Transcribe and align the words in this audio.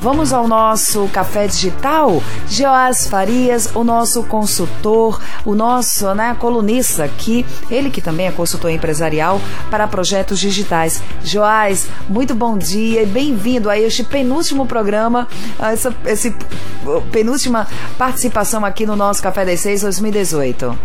Vamos 0.00 0.32
ao 0.32 0.46
nosso 0.46 1.08
café 1.08 1.48
digital? 1.48 2.22
Joás 2.48 3.08
Farias, 3.08 3.74
o 3.74 3.82
nosso 3.82 4.22
consultor, 4.22 5.20
o 5.44 5.56
nosso 5.56 6.14
né, 6.14 6.36
colunista 6.38 7.02
aqui, 7.02 7.44
ele 7.68 7.90
que 7.90 8.00
também 8.00 8.28
é 8.28 8.30
consultor 8.30 8.70
empresarial 8.70 9.40
para 9.72 9.88
projetos 9.88 10.38
digitais. 10.38 11.02
Joás, 11.24 11.90
muito 12.08 12.32
bom 12.32 12.56
dia 12.56 13.02
e 13.02 13.06
bem-vindo 13.06 13.68
a 13.68 13.76
este 13.76 14.04
penúltimo 14.04 14.66
programa, 14.66 15.26
essa 15.58 15.92
esse, 16.06 16.32
penúltima 17.10 17.66
participação 17.98 18.64
aqui 18.64 18.86
no 18.86 18.94
nosso 18.94 19.20
Café 19.20 19.44
das 19.44 19.58
Seis 19.58 19.82
2018. 19.82 20.78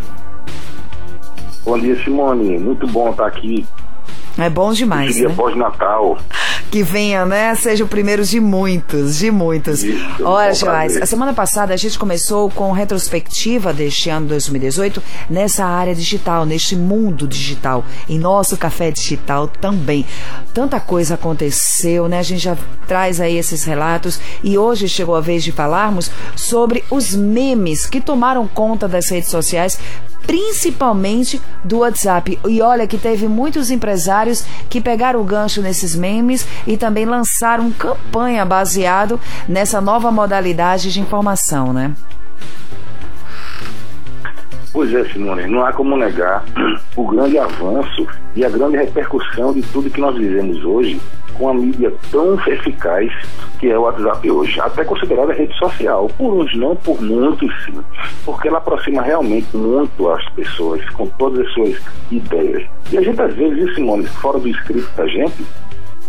Bom 1.64 1.77
dia, 1.77 2.04
Simone. 2.04 2.57
Muito 2.57 2.88
bom 2.88 3.11
estar 3.11 3.27
aqui 3.27 3.64
é 4.38 4.50
bom 4.50 4.73
demais. 4.73 5.16
Dia 5.16 5.30
né? 5.30 5.36
pós-Natal. 5.36 6.18
Que 6.74 6.82
venha, 6.82 7.24
né? 7.24 7.54
Seja 7.54 7.84
o 7.84 7.88
primeiro 7.88 8.26
de 8.26 8.40
muitos, 8.40 9.20
de 9.20 9.30
muitos. 9.30 9.84
Isso, 9.84 10.23
Olha, 10.23 10.55
Joás, 10.55 11.00
a 11.00 11.05
semana 11.05 11.31
passada 11.31 11.72
a 11.72 11.77
gente 11.77 12.00
começou 12.00 12.50
com 12.50 12.72
retrospectiva 12.72 13.72
deste 13.72 14.09
ano 14.09 14.26
2018 14.30 15.00
nessa 15.30 15.64
área 15.66 15.94
digital, 15.94 16.48
neste 16.48 16.76
mundo 16.76 17.28
digital, 17.28 17.86
em 18.09 18.17
nosso 18.17 18.58
café 18.58 18.90
digital 18.90 19.48
também. 19.48 20.04
Tanta 20.52 20.80
coisa 20.80 21.14
aconteceu, 21.14 22.09
né? 22.09 22.17
A 22.17 22.23
gente 22.23 22.41
já 22.41 22.58
traz 22.88 23.22
aí 23.22 23.38
esses 23.38 23.64
relatos 23.64 24.20
e 24.44 24.58
hoje 24.58 24.90
chegou 24.90 25.16
a 25.16 25.22
vez 25.22 25.44
de 25.44 25.52
falarmos 25.52 26.09
sobre 26.36 26.84
os 26.90 27.14
memes 27.14 27.86
que 27.86 28.02
tomaram 28.02 28.48
conta 28.48 28.88
das 28.88 29.12
redes 29.12 29.30
sociais 29.30 29.78
principalmente 30.26 31.42
do 31.64 31.80
WhatsApp. 31.80 32.40
E 32.48 32.62
olha 32.62 32.88
que 32.88 32.98
teve 32.98 33.28
muitos 33.28 33.70
empresários 33.70 34.44
que 34.70 34.81
pegaram 34.81 35.22
o 35.22 35.23
gancho 35.23 35.62
nesses 35.62 35.95
memes 35.95 36.45
e 36.66 36.77
também 36.77 37.05
lançaram 37.05 37.72
campanha 37.72 38.45
baseado 38.45 39.20
nessa 39.48 39.81
nova 39.81 40.12
modalidade 40.12 40.91
de 40.91 40.99
informação, 40.99 41.73
né? 41.73 41.94
Pois 44.73 44.91
é, 44.91 45.03
Simone, 45.06 45.45
não 45.45 45.64
há 45.64 45.72
como 45.72 45.95
negar 45.95 46.44
o 46.97 47.08
grande 47.08 47.38
avanço 47.38 48.08
e 48.36 48.44
a 48.44 48.50
grande 48.50 48.78
repercussão 48.78 49.53
de 49.53 49.61
tudo 49.61 49.89
que 49.89 50.02
nós 50.02 50.16
vivemos 50.17 50.66
hoje 50.66 51.00
com 51.36 51.50
a 51.50 51.53
mídia 51.53 51.94
tão 52.11 52.34
eficaz 52.47 53.11
que 53.59 53.69
é 53.69 53.78
o 53.78 53.84
WhatsApp 53.84 54.30
hoje, 54.30 54.59
até 54.59 54.84
considerada 54.84 55.31
rede 55.31 55.56
social, 55.58 56.09
por 56.17 56.34
uns 56.34 56.53
não, 56.58 56.75
por 56.75 57.02
muitos 57.02 57.50
sim, 57.64 57.80
porque 58.25 58.47
ela 58.47 58.58
aproxima 58.58 59.02
realmente 59.02 59.56
muito 59.56 60.09
as 60.09 60.28
pessoas 60.30 60.84
com 60.89 61.08
todas 61.08 61.45
as 61.45 61.53
suas 61.53 61.80
ideias. 62.11 62.64
E 62.91 62.97
a 62.97 63.02
gente 63.02 63.22
às 63.22 63.34
vezes, 63.36 63.73
Simone, 63.75 64.06
fora 64.06 64.39
do 64.39 64.47
escrito 64.47 64.89
da 64.97 65.08
gente, 65.08 65.45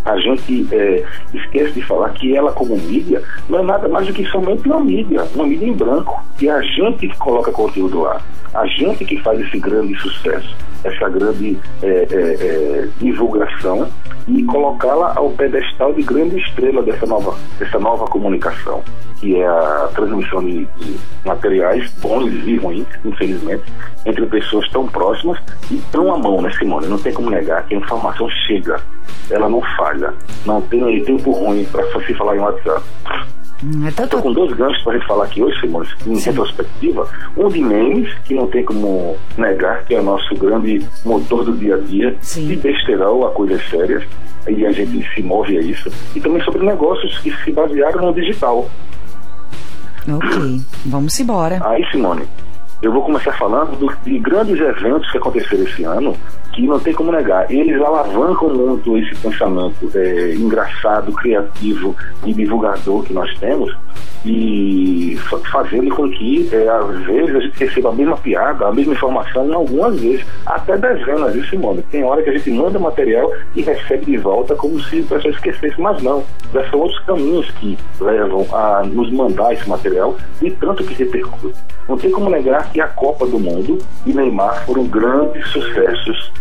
a 0.05 0.19
gente 0.19 0.69
é, 0.71 1.05
esquece 1.33 1.73
de 1.73 1.83
falar 1.83 2.11
que 2.11 2.37
ela, 2.37 2.53
como 2.53 2.77
mídia, 2.77 3.23
não 3.49 3.61
é 3.61 3.63
nada 3.63 3.89
mais 3.89 4.07
do 4.07 4.13
que 4.13 4.25
somente 4.27 4.69
uma 4.69 4.81
mídia, 4.81 5.27
uma 5.35 5.47
mídia 5.47 5.67
em 5.67 5.73
branco. 5.73 6.23
E 6.41 6.49
a 6.49 6.61
gente 6.61 7.09
que 7.09 7.19
coloca 7.19 7.51
conteúdo 7.51 8.03
lá, 8.03 8.21
a 8.53 8.67
gente 8.67 9.05
que 9.05 9.19
faz 9.21 9.41
esse 9.41 9.59
grande 9.59 9.95
sucesso, 9.97 10.55
essa 10.85 11.09
grande 11.09 11.59
é, 11.83 11.89
é, 11.89 12.07
é 12.13 12.89
divulgação 13.01 13.89
e 14.29 14.43
colocá-la 14.45 15.15
ao 15.17 15.31
pedestal 15.31 15.93
de 15.93 16.03
grande 16.03 16.39
estrela 16.39 16.83
dessa 16.83 17.07
nova, 17.07 17.37
dessa 17.59 17.79
nova 17.79 18.05
comunicação, 18.07 18.83
que 19.21 19.37
é 19.37 19.47
a 19.47 19.91
transmissão 19.95 20.43
de, 20.43 20.65
de 20.65 20.97
materiais 21.25 21.91
bons 22.01 22.31
e 22.47 22.57
ruins, 22.57 22.87
infelizmente, 23.05 23.65
entre 24.05 24.27
pessoas 24.27 24.69
tão 24.71 24.87
próximas 24.87 25.39
e 25.71 25.77
tão 25.91 26.13
à 26.13 26.19
mão, 26.19 26.41
né, 26.43 26.51
Simone? 26.53 26.87
Não 26.87 26.99
tem 26.99 27.13
como 27.13 27.31
negar 27.31 27.67
que 27.67 27.75
a 27.75 27.79
informação 27.79 28.29
chega, 28.47 28.81
ela 29.31 29.49
não 29.49 29.61
falha, 29.77 30.15
não 30.45 30.61
tem 30.61 31.03
tempo 31.05 31.33
ruim 31.33 31.65
para 31.65 31.85
se 32.05 32.15
falar 32.15 32.37
em 32.37 32.41
WhatsApp. 32.41 32.83
Hum, 33.63 33.87
é 33.87 33.89
Estou 33.89 34.21
com 34.21 34.33
dois 34.33 34.53
ganchos 34.53 34.83
para 34.83 34.93
a 34.93 34.99
gente 34.99 35.07
falar 35.07 35.25
aqui 35.25 35.43
hoje, 35.43 35.59
Simone, 35.61 35.89
em 36.07 36.17
Sim. 36.17 36.31
retrospectiva. 36.31 37.09
Um 37.37 37.49
de 37.49 37.61
memes, 37.61 38.13
que 38.25 38.35
não 38.35 38.47
tem 38.47 38.65
como 38.65 39.17
negar, 39.39 39.85
que 39.85 39.95
é 39.95 40.01
o 40.01 40.03
nosso 40.03 40.35
grande 40.35 40.87
motor 41.05 41.45
do 41.45 41.53
dia 41.57 41.77
a 41.77 41.79
dia, 41.79 42.17
Sim. 42.21 42.49
de 42.49 42.57
besterol 42.57 43.27
a 43.27 43.31
coisas 43.31 43.67
sérias, 43.71 44.05
e 44.47 44.67
a 44.67 44.73
gente 44.73 45.09
se 45.15 45.23
move 45.23 45.57
a 45.57 45.61
isso. 45.61 45.91
E 46.15 46.21
também 46.21 46.43
sobre 46.43 46.67
negócios 46.67 47.17
que 47.19 47.35
se 47.43 47.53
basearam 47.53 48.07
no 48.07 48.13
digital. 48.13 48.69
Ok, 50.07 50.61
vamos 50.85 51.19
embora. 51.19 51.59
Aí, 51.67 51.83
Simone, 51.91 52.25
eu 52.83 52.93
vou 52.93 53.03
começar 53.03 53.33
falando 53.33 53.79
do, 53.79 53.95
de 54.05 54.19
grandes 54.19 54.61
eventos 54.61 55.11
que 55.11 55.19
aconteceram 55.19 55.65
esse 55.65 55.85
ano, 55.85 56.15
que 56.53 56.67
não 56.67 56.79
tem 56.79 56.93
como 56.93 57.11
negar. 57.11 57.51
Eles 57.51 57.81
alavancam 57.81 58.49
muito 58.51 58.97
esse 58.99 59.15
pensamento 59.17 59.91
é, 59.95 60.35
engraçado, 60.35 61.13
criativo 61.13 61.97
e 62.25 62.33
divulgador 62.33 63.03
que 63.03 63.13
nós 63.13 63.33
temos, 63.39 63.75
e 64.25 64.84
fazendo 65.51 65.95
com 65.95 66.09
que, 66.11 66.49
é, 66.53 66.69
às 66.69 66.99
vezes, 67.05 67.37
a 67.37 67.41
gente 67.41 67.59
receba 67.59 67.91
a 67.91 67.93
mesma 67.93 68.17
piada, 68.17 68.67
a 68.67 68.73
mesma 68.73 68.93
informação, 68.93 69.53
algumas 69.53 69.99
vezes, 70.01 70.25
até 70.47 70.77
dezenas, 70.77 71.33
viu, 71.33 71.45
Simone? 71.45 71.83
Tem 71.91 72.05
hora 72.05 72.23
que 72.23 72.31
a 72.31 72.33
gente 72.33 72.51
manda 72.51 72.79
material 72.79 73.33
e 73.55 73.63
recebe 73.63 74.07
de 74.07 74.17
volta 74.17 74.55
como 74.55 74.81
se 74.81 75.01
o 75.01 75.05
pessoal 75.05 75.35
esquecesse, 75.35 75.81
mas 75.81 76.03
não. 76.03 76.25
Já 76.53 76.69
são 76.71 76.81
outros 76.81 77.01
caminhos 77.01 77.51
que 77.53 77.79
levam 78.01 78.47
a 78.53 78.83
nos 78.85 79.11
mandar 79.13 79.53
esse 79.53 79.69
material 79.69 80.17
e 80.43 80.51
tanto 80.51 80.85
que 80.85 80.95
repercute. 80.95 81.59
Não 81.89 81.97
tem 81.97 82.11
como 82.11 82.31
negar 82.31 82.71
que 82.73 82.81
a 82.81 82.89
Copa 82.89 83.27
do 83.27 83.39
Mundo 83.39 83.79
e 84.07 84.13
Neymar 84.13 84.65
foram 84.65 84.85
grandes 84.87 85.47
sucessos 85.49 86.33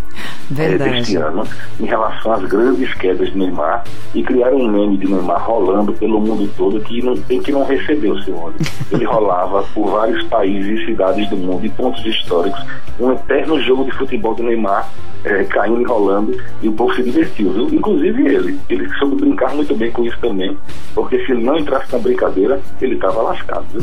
é, 0.58 0.78
deste 0.78 1.16
ano 1.16 1.44
em 1.80 1.86
relação 1.86 2.34
às 2.34 2.44
grandes 2.46 2.94
quedas 2.96 3.32
de 3.32 3.38
Neymar 3.38 3.84
e 4.14 4.22
criaram 4.24 4.58
um 4.58 4.68
meme 4.68 4.98
de 4.98 5.08
Neymar 5.08 5.44
rolando 5.44 5.94
pelo 5.94 6.20
mundo 6.20 6.50
todo 6.56 6.80
que 6.82 7.02
não 7.02 7.16
tem 7.16 7.42
que 7.42 7.52
não 7.52 7.64
recebeu, 7.64 8.20
senhor. 8.22 8.54
Ele 8.92 9.06
rolava 9.06 9.64
por 9.74 9.92
vários 9.92 10.24
países 10.26 10.80
e 10.80 10.86
cidades 10.86 11.30
do 11.30 11.38
mundo 11.38 11.66
e 11.66 11.70
pontos 11.70 12.06
históricos. 12.06 12.64
Um 13.00 13.12
eterno 13.12 13.60
jogo 13.62 13.86
de 13.86 13.92
futebol 13.92 14.36
do 14.36 14.44
Neymar 14.44 14.90
é, 15.24 15.44
caindo 15.46 15.82
e 15.82 15.86
rolando 15.86 16.38
e 16.62 16.68
o 16.68 16.74
povo 16.74 16.94
se 16.96 17.04
divertiu, 17.04 17.52
viu? 17.52 17.70
Inclusive 17.74 18.28
ele. 18.28 18.60
Ele 18.70 18.90
soube 18.96 19.16
brincar 19.16 19.54
muito 19.56 19.76
bem 19.76 19.92
com 19.92 20.04
isso 20.04 20.18
também, 20.20 20.58
porque 20.94 21.24
se 21.26 21.32
ele 21.32 21.44
não 21.44 21.58
entrasse 21.58 21.92
na 21.92 22.00
brincadeira, 22.00 22.60
ele 22.82 22.96
estava 22.96 23.22
lascado. 23.22 23.66
Viu? 23.72 23.82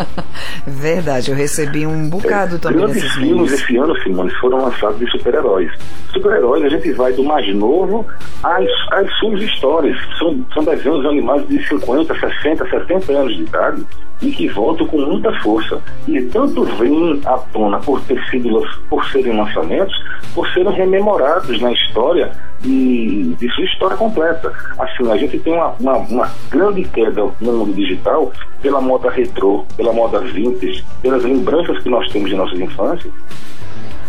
Verdade, 0.66 1.30
eu 1.30 1.36
recebi 1.36 1.86
um 1.86 2.08
bocado 2.08 2.56
é, 2.56 2.58
também. 2.58 2.78
Grandes 2.78 3.12
filmes 3.12 3.52
esse 3.52 3.76
ano, 3.76 3.96
Simone, 4.02 4.30
foram 4.40 4.64
lançados 4.64 4.98
de 4.98 5.10
super-heróis. 5.10 5.70
Super-heróis, 6.12 6.64
a 6.64 6.68
gente 6.68 6.92
vai 6.92 7.12
do 7.12 7.24
mais 7.24 7.54
novo 7.54 8.06
às, 8.42 8.66
às 8.92 9.12
suas 9.18 9.42
histórias. 9.42 9.96
São, 10.18 10.44
são 10.54 10.64
desenhos 10.64 11.04
animados 11.04 11.46
de 11.48 11.62
50, 11.68 12.18
60, 12.18 12.68
70 12.68 13.12
anos 13.12 13.36
de 13.36 13.42
idade 13.42 13.86
e 14.22 14.30
que 14.30 14.48
voltam 14.48 14.86
com 14.86 14.98
muita 14.98 15.32
força. 15.40 15.80
E 16.06 16.22
tanto 16.22 16.64
vêm 16.64 17.20
à 17.26 17.36
tona 17.38 17.78
por 17.80 18.00
ter 18.02 18.22
sido, 18.30 18.62
por 18.88 19.04
serem 19.06 19.36
lançamentos, 19.36 19.94
por 20.34 20.48
serem 20.52 20.72
rememorados 20.72 21.60
na 21.60 21.72
história 21.72 22.32
de, 22.60 23.34
de 23.34 23.50
sua 23.50 23.64
história 23.64 23.96
completa. 23.96 24.52
Assim, 24.78 25.10
a 25.10 25.16
gente 25.16 25.38
tem 25.40 25.52
uma, 25.52 25.74
uma, 25.80 25.96
uma, 25.96 26.30
grande 26.50 26.84
queda 26.84 27.28
no 27.40 27.52
mundo 27.52 27.74
digital 27.74 28.32
pela 28.62 28.80
moda 28.80 29.10
retrô, 29.10 29.64
pela 29.76 29.92
moda 29.92 30.20
vintage, 30.20 30.84
pelas 31.02 31.24
lembranças 31.24 31.82
que 31.82 31.88
nós 31.88 32.08
temos 32.12 32.30
de 32.30 32.36
nossas 32.36 32.58
infâncias, 32.60 33.12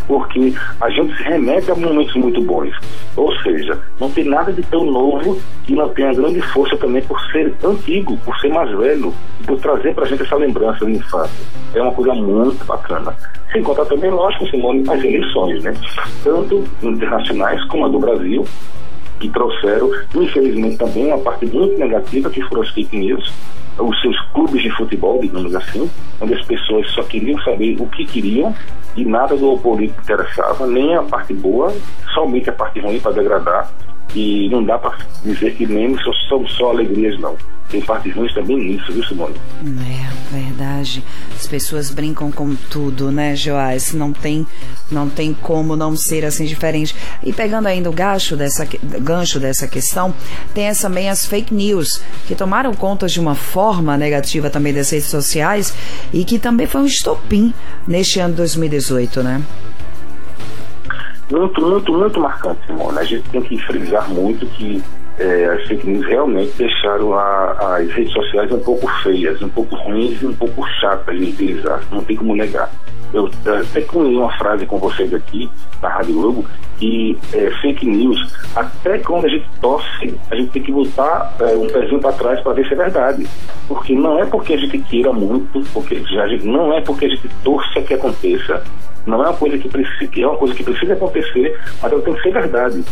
porque 0.08 0.54
a 0.82 0.90
gente 0.90 1.16
se 1.16 1.24
remete 1.24 1.72
a 1.72 1.76
momentos 1.76 2.16
muito 2.16 2.42
bons. 2.42 2.74
Ou 3.16 3.34
seja, 3.42 3.80
não 4.00 4.10
tem 4.12 4.26
nada 4.26 4.52
de 4.52 4.62
tão 4.64 4.86
novo 4.86 5.40
que 5.66 5.76
não 5.76 5.90
tenha 5.90 6.14
grande 6.14 6.42
força 6.42 6.76
também 6.78 7.02
por 7.04 7.20
ser 7.32 7.54
antigo, 7.64 8.18
por 8.18 8.38
ser 8.40 8.50
mais 8.50 8.70
velho, 8.78 9.14
por 9.46 9.60
trazer 9.60 9.94
para 9.94 10.06
a 10.06 10.08
gente 10.08 10.24
essa 10.24 10.36
lembrança 10.36 10.86
de 10.86 10.94
infância. 10.94 11.46
É 11.74 11.82
uma 11.82 11.92
coisa 11.94 12.14
muito 12.14 12.64
bacana. 12.66 13.16
Sem 13.52 13.62
contar 13.64 13.86
também, 13.86 14.10
lógico, 14.10 14.48
Simone, 14.48 14.84
as 14.90 15.04
eleições, 15.04 15.64
né? 15.64 15.74
Tanto 16.24 16.64
internacionais 16.82 17.64
como 17.66 17.86
a 17.86 17.90
do 17.90 18.00
Brasil, 18.00 18.46
que 19.20 19.30
trouxeram, 19.30 19.92
infelizmente, 20.16 20.78
também 20.78 21.08
uma 21.08 21.20
parte 21.20 21.46
muito 21.46 21.78
negativa, 21.78 22.30
que 22.30 22.42
foram 22.42 22.64
as 22.64 22.70
fake 22.70 22.98
news, 22.98 23.32
os 23.78 24.02
seus 24.02 24.20
clubes 24.34 24.62
de 24.62 24.70
futebol, 24.72 25.20
digamos 25.20 25.56
assim, 25.56 25.90
onde 26.22 26.34
as 26.34 26.46
pessoas 26.46 26.90
só 26.92 27.04
queriam 27.04 27.40
saber 27.44 27.76
o 27.80 27.88
que 27.88 28.06
queriam 28.06 28.56
e 28.96 29.04
nada 29.04 29.36
do 29.36 29.58
político 29.58 30.02
interessava, 30.02 30.68
nem 30.68 30.96
a 30.96 31.02
parte 31.04 31.34
boa, 31.34 31.74
somente 32.14 32.50
a 32.50 32.54
parte 32.54 32.80
ruim 32.80 33.00
para 33.00 33.14
degradar. 33.14 33.72
E 34.16 34.48
não 34.50 34.64
dá 34.64 34.78
para 34.78 34.96
dizer 35.24 35.56
que 35.56 35.66
memes 35.66 36.00
são 36.30 36.48
só 36.48 36.70
alegrias, 36.70 37.20
não 37.20 37.36
tem 37.74 37.82
partes 37.82 38.16
ruins 38.16 38.32
também 38.36 38.56
nisso, 38.56 38.94
viu, 38.94 39.04
Simone? 39.04 39.34
É, 39.64 40.36
verdade. 40.36 41.04
As 41.36 41.48
pessoas 41.48 41.90
brincam 41.90 42.32
com 42.32 42.56
tudo, 42.56 43.12
né, 43.12 43.36
Joás? 43.36 43.94
Não 43.94 44.14
tem, 44.14 44.46
não 44.92 45.10
tem 45.10 45.34
como 45.34 45.76
não 45.76 45.96
ser 45.96 46.24
assim 46.24 46.46
diferente. 46.46 46.96
E 47.24 47.34
pegando 47.34 47.68
ainda 47.68 47.90
o 47.90 47.94
gancho 47.94 48.38
dessa, 48.38 48.68
gancho 49.02 49.40
dessa 49.40 49.68
questão, 49.68 50.14
tem 50.54 50.72
também 50.76 51.10
as 51.10 51.26
fake 51.26 51.52
news, 51.52 52.00
que 52.28 52.36
tomaram 52.36 52.76
conta 52.76 53.08
de 53.08 53.20
uma 53.20 53.34
forma 53.34 53.98
negativa 53.98 54.52
também 54.52 54.72
das 54.72 54.92
redes 54.92 55.08
sociais 55.08 55.76
e 56.14 56.24
que 56.24 56.38
também 56.38 56.68
foi 56.68 56.82
um 56.82 56.86
estopim 56.86 57.52
neste 57.88 58.20
ano 58.20 58.36
2018, 58.36 59.24
né? 59.24 59.42
Muito, 61.32 61.60
muito, 61.60 61.92
muito 61.92 62.20
marcante, 62.20 62.64
Simone. 62.68 63.00
A 63.00 63.04
gente 63.04 63.28
tem 63.30 63.42
que 63.42 63.58
frisar 63.66 64.08
muito 64.10 64.46
que 64.46 64.84
é, 65.20 65.46
as 65.46 65.68
fake 65.68 65.88
news 65.88 66.06
realmente 66.06 66.54
deixaram 66.58 67.14
a, 67.14 67.78
as 67.78 67.90
redes 67.92 68.14
sociais 68.14 68.52
um 68.52 68.60
pouco 68.60 68.88
feias, 69.02 69.42
um 69.42 69.50
pouco 69.50 69.76
ruins 69.76 70.22
e 70.22 70.26
um 70.26 70.34
pouco 70.34 70.66
chatas 70.80 71.18
de 71.18 71.26
utilizar. 71.26 71.82
Não 71.92 72.04
tem 72.04 72.16
como 72.16 72.36
negar. 72.36 72.70
Eu 73.14 73.30
até 73.46 73.82
concluí 73.82 74.16
uma 74.16 74.32
frase 74.38 74.66
com 74.66 74.80
vocês 74.80 75.14
aqui 75.14 75.48
na 75.82 75.90
Rádio 75.90 76.16
Globo 76.16 76.46
que 76.80 77.18
é, 77.32 77.52
fake 77.62 77.86
news, 77.86 78.20
até 78.56 78.98
quando 78.98 79.26
a 79.26 79.30
gente 79.30 79.46
torce, 79.62 80.20
a 80.32 80.36
gente 80.36 80.52
tem 80.52 80.64
que 80.64 80.72
botar 80.72 81.34
é, 81.40 81.56
um 81.56 81.68
pezinho 81.68 82.00
para 82.00 82.12
trás 82.14 82.42
para 82.42 82.54
ver 82.54 82.68
se 82.68 82.74
é 82.74 82.78
verdade. 82.78 83.28
Porque 83.68 83.94
não 83.94 84.20
é 84.20 84.26
porque 84.26 84.54
a 84.54 84.58
gente 84.58 84.80
queira 84.80 85.14
muito, 85.14 85.62
porque 85.72 86.04
já, 86.10 86.26
não 86.44 86.74
é 86.74 86.82
porque 86.82 87.06
a 87.06 87.10
gente 87.10 87.30
torce 87.44 87.82
que 87.84 87.94
aconteça, 87.94 88.64
não 89.06 89.24
é 89.24 89.28
uma 89.28 89.38
coisa 89.38 89.58
que 89.58 89.70
precisa, 89.70 90.12
é 90.18 90.28
uma 90.28 90.38
coisa 90.38 90.56
que 90.56 90.64
precisa 90.64 90.94
acontecer, 90.94 91.60
mas 91.82 91.92
ela 91.92 92.02
tem 92.02 92.14
que 92.14 92.22
ser 92.22 92.34
verdade. 92.34 92.84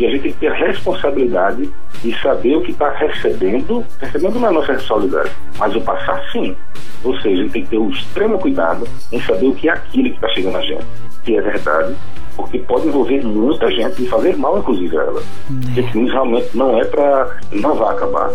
E 0.00 0.06
a 0.06 0.10
gente 0.10 0.22
tem 0.22 0.32
que 0.32 0.38
ter 0.38 0.48
a 0.48 0.54
responsabilidade 0.54 1.70
de 2.02 2.20
saber 2.22 2.56
o 2.56 2.62
que 2.62 2.72
está 2.72 2.90
recebendo, 2.90 3.84
recebendo 4.00 4.40
não 4.40 4.48
é 4.48 4.52
nossa 4.52 4.72
responsabilidade, 4.72 5.30
mas 5.58 5.76
o 5.76 5.80
passar 5.82 6.22
sim. 6.32 6.56
Ou 7.04 7.14
seja, 7.20 7.28
a 7.28 7.44
gente 7.44 7.52
tem 7.52 7.62
que 7.64 7.68
ter 7.68 7.78
um 7.78 7.90
extremo 7.90 8.38
cuidado 8.38 8.88
em 9.12 9.20
saber 9.20 9.46
o 9.46 9.54
que 9.54 9.68
é 9.68 9.72
aquilo 9.72 10.08
que 10.08 10.16
está 10.16 10.28
chegando 10.30 10.56
a 10.56 10.62
gente, 10.62 10.86
que 11.22 11.36
é 11.36 11.42
verdade, 11.42 11.94
porque 12.34 12.58
pode 12.60 12.88
envolver 12.88 13.22
muita 13.22 13.70
gente 13.70 14.02
e 14.02 14.08
fazer 14.08 14.38
mal, 14.38 14.58
inclusive, 14.58 14.96
a 14.96 15.02
ela. 15.02 15.22
É. 15.70 15.74
Fake 15.74 15.98
news 15.98 16.10
realmente 16.10 16.56
não 16.56 16.80
é 16.80 16.84
para. 16.86 17.38
não 17.52 17.74
vai 17.74 17.94
acabar 17.94 18.32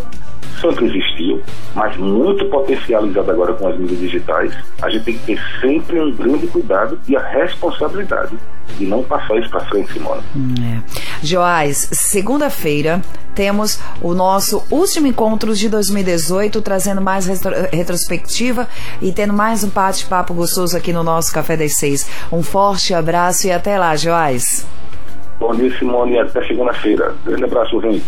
sempre 0.61 0.85
existiu, 0.85 1.41
mas 1.73 1.95
muito 1.97 2.45
potencializado 2.45 3.29
agora 3.29 3.53
com 3.53 3.67
as 3.67 3.77
mídias 3.77 3.99
digitais. 3.99 4.53
A 4.81 4.89
gente 4.89 5.05
tem 5.05 5.17
que 5.17 5.25
ter 5.25 5.41
sempre 5.59 5.99
um 5.99 6.11
grande 6.11 6.47
cuidado 6.47 6.99
e 7.07 7.15
a 7.15 7.21
responsabilidade 7.21 8.37
de 8.77 8.85
não 8.85 9.03
passar 9.03 9.37
isso 9.37 9.49
para 9.49 9.61
frente, 9.61 9.93
Simone. 9.93 10.21
É. 10.61 11.14
Joás, 11.25 11.89
segunda-feira 11.91 13.01
temos 13.33 13.79
o 13.99 14.13
nosso 14.13 14.63
último 14.69 15.07
encontro 15.07 15.55
de 15.55 15.67
2018, 15.67 16.61
trazendo 16.61 17.01
mais 17.01 17.25
retrospectiva 17.73 18.69
e 19.01 19.11
tendo 19.11 19.33
mais 19.33 19.63
um 19.63 19.69
bate-papo 19.69 20.35
gostoso 20.35 20.77
aqui 20.77 20.93
no 20.93 21.01
nosso 21.03 21.33
Café 21.33 21.57
das 21.57 21.77
Seis. 21.77 22.07
Um 22.31 22.43
forte 22.43 22.93
abraço 22.93 23.47
e 23.47 23.51
até 23.51 23.77
lá, 23.79 23.95
Joás. 23.95 24.65
Bom 25.39 25.53
dia, 25.55 25.75
Simone, 25.79 26.19
até 26.19 26.45
segunda-feira. 26.45 27.15
Grande 27.25 27.43
abraço, 27.43 27.81
gente. 27.81 28.05